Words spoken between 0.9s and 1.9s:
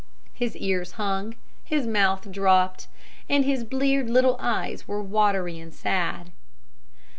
hung, his